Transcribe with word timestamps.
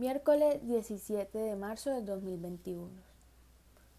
Miércoles 0.00 0.66
17 0.66 1.36
de 1.36 1.56
marzo 1.56 1.90
de 1.90 2.00
2021. 2.00 2.88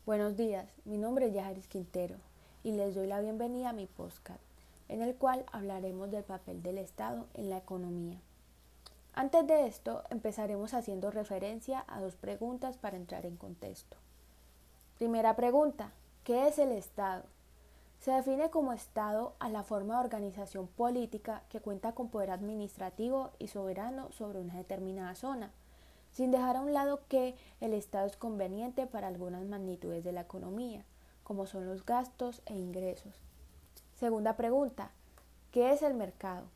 Buenos 0.04 0.36
días, 0.36 0.68
mi 0.84 0.98
nombre 0.98 1.28
es 1.28 1.34
Yajaris 1.36 1.68
Quintero 1.68 2.16
y 2.64 2.72
les 2.72 2.96
doy 2.96 3.06
la 3.06 3.22
bienvenida 3.22 3.70
a 3.70 3.74
mi 3.74 3.86
podcast, 3.86 4.42
en 4.90 5.04
el 5.04 5.14
cual 5.14 5.46
hablaremos 5.52 6.10
del 6.10 6.24
papel 6.24 6.64
del 6.64 6.80
Estado 6.80 7.28
en 7.36 7.52
la 7.52 7.58
economía. 7.58 8.20
Antes 9.14 9.46
de 9.46 9.68
esto, 9.68 10.02
empezaremos 10.10 10.74
haciendo 10.74 11.12
referencia 11.12 11.86
a 11.88 12.02
dos 12.02 12.16
preguntas 12.16 12.78
para 12.78 12.98
entrar 12.98 13.28
en 13.28 13.38
contexto. 13.38 13.96
Primera 14.98 15.36
pregunta, 15.36 15.92
¿qué 16.24 16.48
es 16.48 16.58
el 16.58 16.72
Estado? 16.72 17.26
Se 18.00 18.10
define 18.10 18.50
como 18.50 18.74
Estado 18.74 19.36
a 19.38 19.50
la 19.50 19.62
forma 19.62 20.00
de 20.00 20.06
organización 20.06 20.66
política 20.66 21.44
que 21.50 21.62
cuenta 21.62 21.92
con 21.92 22.10
poder 22.10 22.32
administrativo 22.32 23.30
y 23.38 23.50
soberano 23.50 24.12
sobre 24.12 24.40
una 24.40 24.58
determinada 24.58 25.14
zona 25.14 25.52
sin 26.12 26.32
dejar 26.32 26.58
a 26.58 26.62
un 26.62 26.74
lado 26.74 27.02
que 27.08 27.36
el 27.60 27.74
Estado 27.74 28.08
es 28.08 28.18
conveniente 28.18 28.86
para 28.88 29.08
algunas 29.08 29.46
magnitudes 29.46 30.04
de 30.04 30.12
la 30.12 30.22
economía, 30.22 30.84
como 31.24 31.46
son 31.46 31.66
los 31.66 31.86
gastos 31.86 32.42
e 32.46 32.54
ingresos. 32.54 33.22
Segunda 33.96 34.36
pregunta, 34.36 34.92
¿qué 35.52 35.72
es 35.72 35.82
el 35.82 35.94
mercado? 35.94 36.48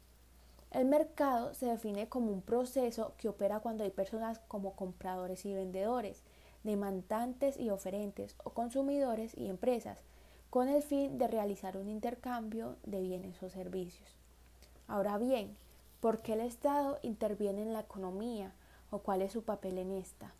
El 0.71 0.85
mercado 0.85 1.53
se 1.53 1.67
define 1.67 2.09
como 2.09 2.31
un 2.31 2.41
proceso 2.41 3.13
que 3.17 3.29
opera 3.29 3.61
cuando 3.61 3.85
hay 3.85 3.91
personas 3.91 4.39
como 4.47 4.75
compradores 4.75 5.45
y 5.45 5.53
vendedores, 5.53 6.21
demandantes 6.63 7.57
y 7.57 7.69
oferentes, 7.69 8.35
o 8.43 8.49
consumidores 8.49 9.37
y 9.37 9.47
empresas, 9.47 9.99
con 10.49 10.67
el 10.67 10.83
fin 10.83 11.17
de 11.17 11.27
realizar 11.27 11.77
un 11.77 11.87
intercambio 11.87 12.75
de 12.83 12.99
bienes 12.99 13.41
o 13.43 13.49
servicios. 13.49 14.17
Ahora 14.87 15.17
bien, 15.17 15.55
¿por 16.01 16.21
qué 16.21 16.33
el 16.33 16.41
Estado 16.41 16.99
interviene 17.03 17.61
en 17.61 17.73
la 17.73 17.81
economía? 17.81 18.51
O 18.89 18.99
cuál 18.99 19.21
es 19.21 19.33
su 19.33 19.43
papel 19.43 19.77
en 19.77 19.91
esta. 19.91 20.33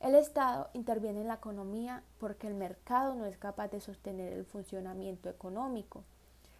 El 0.00 0.14
Estado 0.16 0.68
interviene 0.72 1.20
en 1.20 1.28
la 1.28 1.34
economía 1.34 2.02
porque 2.18 2.48
el 2.48 2.54
mercado 2.54 3.14
no 3.14 3.24
es 3.24 3.38
capaz 3.38 3.68
de 3.68 3.80
sostener 3.80 4.32
el 4.32 4.44
funcionamiento 4.44 5.28
económico 5.28 6.02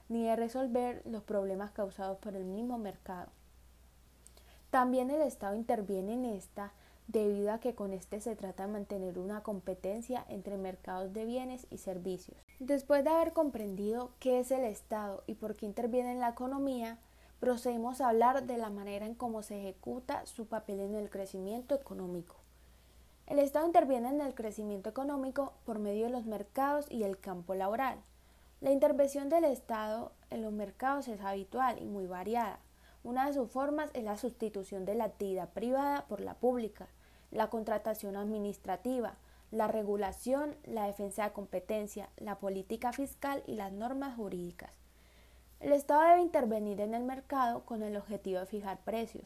ni 0.08 0.24
de 0.24 0.36
resolver 0.36 1.02
los 1.06 1.22
problemas 1.22 1.72
causados 1.72 2.18
por 2.18 2.36
el 2.36 2.44
mismo 2.44 2.78
mercado. 2.78 3.30
También 4.70 5.10
el 5.10 5.22
Estado 5.22 5.56
interviene 5.56 6.14
en 6.14 6.24
esta 6.24 6.72
debido 7.08 7.52
a 7.52 7.58
que 7.58 7.74
con 7.74 7.92
este 7.92 8.20
se 8.20 8.36
trata 8.36 8.66
de 8.66 8.72
mantener 8.72 9.18
una 9.18 9.42
competencia 9.42 10.24
entre 10.28 10.56
mercados 10.56 11.12
de 11.12 11.24
bienes 11.24 11.66
y 11.70 11.78
servicios. 11.78 12.38
Después 12.58 13.05
de 13.05 13.10
haber 13.10 13.33
comprendido 13.33 14.12
qué 14.18 14.38
es 14.40 14.50
el 14.50 14.64
Estado 14.64 15.24
y 15.27 15.34
por 15.34 15.56
qué 15.56 15.66
interviene 15.66 16.12
en 16.12 16.20
la 16.20 16.30
economía, 16.30 16.98
procedemos 17.42 18.00
a 18.00 18.08
hablar 18.08 18.44
de 18.44 18.56
la 18.56 18.70
manera 18.70 19.04
en 19.04 19.16
cómo 19.16 19.42
se 19.42 19.58
ejecuta 19.58 20.24
su 20.26 20.46
papel 20.46 20.78
en 20.78 20.94
el 20.94 21.10
crecimiento 21.10 21.74
económico. 21.74 22.36
El 23.26 23.40
Estado 23.40 23.66
interviene 23.66 24.10
en 24.10 24.20
el 24.20 24.32
crecimiento 24.36 24.88
económico 24.88 25.52
por 25.64 25.80
medio 25.80 26.04
de 26.04 26.12
los 26.12 26.24
mercados 26.24 26.86
y 26.88 27.02
el 27.02 27.18
campo 27.18 27.56
laboral. 27.56 27.98
La 28.60 28.70
intervención 28.70 29.28
del 29.28 29.42
Estado 29.42 30.12
en 30.30 30.42
los 30.42 30.52
mercados 30.52 31.08
es 31.08 31.20
habitual 31.20 31.82
y 31.82 31.86
muy 31.86 32.06
variada. 32.06 32.60
Una 33.02 33.26
de 33.26 33.32
sus 33.32 33.50
formas 33.50 33.90
es 33.92 34.04
la 34.04 34.16
sustitución 34.16 34.84
de 34.84 34.94
la 34.94 35.06
actividad 35.06 35.48
privada 35.48 36.06
por 36.06 36.20
la 36.20 36.34
pública, 36.34 36.86
la 37.32 37.50
contratación 37.50 38.14
administrativa, 38.14 39.16
la 39.50 39.66
regulación, 39.66 40.54
la 40.62 40.86
defensa 40.86 41.24
de 41.24 41.32
competencia, 41.32 42.08
la 42.18 42.38
política 42.38 42.92
fiscal 42.92 43.42
y 43.48 43.56
las 43.56 43.72
normas 43.72 44.14
jurídicas. 44.14 44.81
El 45.62 45.72
Estado 45.72 46.00
debe 46.00 46.22
intervenir 46.22 46.80
en 46.80 46.92
el 46.92 47.05
mercado 47.05 47.64
con 47.64 47.84
el 47.84 47.96
objetivo 47.96 48.41
de 48.41 48.46
fijar 48.46 48.78
precios, 48.78 49.22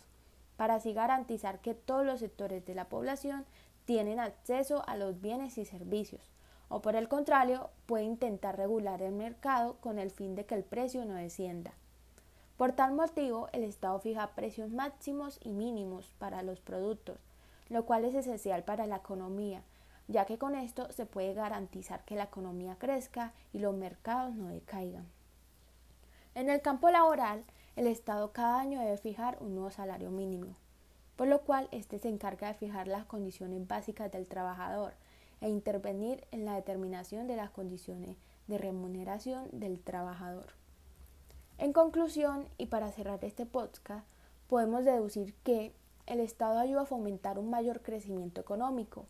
para 0.58 0.74
así 0.74 0.92
garantizar 0.92 1.60
que 1.60 1.72
todos 1.72 2.04
los 2.04 2.20
sectores 2.20 2.66
de 2.66 2.74
la 2.74 2.90
población 2.90 3.46
tienen 3.86 4.20
acceso 4.20 4.86
a 4.86 4.96
los 4.96 5.22
bienes 5.22 5.56
y 5.56 5.64
servicios, 5.64 6.20
o 6.68 6.82
por 6.82 6.94
el 6.94 7.08
contrario, 7.08 7.70
puede 7.86 8.04
intentar 8.04 8.58
regular 8.58 9.00
el 9.00 9.12
mercado 9.12 9.76
con 9.80 9.98
el 9.98 10.10
fin 10.10 10.34
de 10.34 10.44
que 10.44 10.54
el 10.54 10.62
precio 10.62 11.06
no 11.06 11.14
descienda. 11.14 11.72
Por 12.58 12.72
tal 12.72 12.92
motivo, 12.92 13.48
el 13.54 13.64
Estado 13.64 13.98
fija 13.98 14.34
precios 14.34 14.70
máximos 14.70 15.40
y 15.42 15.48
mínimos 15.52 16.12
para 16.18 16.42
los 16.42 16.60
productos, 16.60 17.16
lo 17.70 17.86
cual 17.86 18.04
es 18.04 18.14
esencial 18.14 18.62
para 18.62 18.86
la 18.86 18.96
economía, 18.96 19.62
ya 20.06 20.26
que 20.26 20.36
con 20.36 20.54
esto 20.54 20.92
se 20.92 21.06
puede 21.06 21.32
garantizar 21.32 22.04
que 22.04 22.14
la 22.14 22.24
economía 22.24 22.76
crezca 22.78 23.32
y 23.54 23.58
los 23.60 23.74
mercados 23.74 24.34
no 24.34 24.48
decaigan. 24.48 25.15
En 26.36 26.50
el 26.50 26.60
campo 26.60 26.90
laboral, 26.90 27.44
el 27.76 27.86
Estado 27.86 28.30
cada 28.34 28.60
año 28.60 28.78
debe 28.78 28.98
fijar 28.98 29.38
un 29.40 29.54
nuevo 29.54 29.70
salario 29.70 30.10
mínimo, 30.10 30.54
por 31.16 31.28
lo 31.28 31.40
cual 31.40 31.66
éste 31.72 31.98
se 31.98 32.10
encarga 32.10 32.48
de 32.48 32.58
fijar 32.58 32.88
las 32.88 33.06
condiciones 33.06 33.66
básicas 33.66 34.12
del 34.12 34.28
trabajador 34.28 34.92
e 35.40 35.48
intervenir 35.48 36.26
en 36.32 36.44
la 36.44 36.54
determinación 36.54 37.26
de 37.26 37.36
las 37.36 37.48
condiciones 37.48 38.18
de 38.48 38.58
remuneración 38.58 39.48
del 39.50 39.80
trabajador. 39.80 40.48
En 41.56 41.72
conclusión, 41.72 42.46
y 42.58 42.66
para 42.66 42.92
cerrar 42.92 43.24
este 43.24 43.46
podcast, 43.46 44.06
podemos 44.46 44.84
deducir 44.84 45.32
que 45.42 45.72
el 46.04 46.20
Estado 46.20 46.58
ayuda 46.58 46.82
a 46.82 46.84
fomentar 46.84 47.38
un 47.38 47.48
mayor 47.48 47.80
crecimiento 47.80 48.42
económico, 48.42 49.06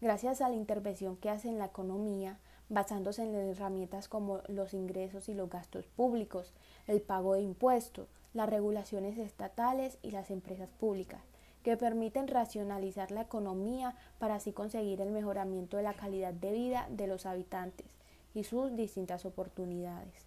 gracias 0.00 0.40
a 0.40 0.48
la 0.48 0.56
intervención 0.56 1.18
que 1.18 1.28
hace 1.28 1.50
en 1.50 1.58
la 1.58 1.66
economía 1.66 2.38
basándose 2.70 3.24
en 3.24 3.34
herramientas 3.34 4.08
como 4.08 4.40
los 4.48 4.72
ingresos 4.72 5.28
y 5.28 5.34
los 5.34 5.50
gastos 5.50 5.86
públicos, 5.88 6.54
el 6.86 7.02
pago 7.02 7.34
de 7.34 7.42
impuestos, 7.42 8.08
las 8.32 8.48
regulaciones 8.48 9.18
estatales 9.18 9.98
y 10.02 10.12
las 10.12 10.30
empresas 10.30 10.70
públicas, 10.78 11.20
que 11.64 11.76
permiten 11.76 12.28
racionalizar 12.28 13.10
la 13.10 13.22
economía 13.22 13.94
para 14.18 14.36
así 14.36 14.52
conseguir 14.52 15.00
el 15.00 15.10
mejoramiento 15.10 15.76
de 15.76 15.82
la 15.82 15.94
calidad 15.94 16.32
de 16.32 16.52
vida 16.52 16.86
de 16.90 17.06
los 17.06 17.26
habitantes 17.26 17.88
y 18.34 18.44
sus 18.44 18.74
distintas 18.76 19.26
oportunidades. 19.26 20.26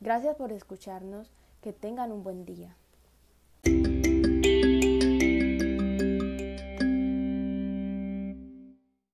Gracias 0.00 0.36
por 0.36 0.52
escucharnos, 0.52 1.32
que 1.62 1.72
tengan 1.72 2.12
un 2.12 2.22
buen 2.22 2.44
día. 2.44 2.76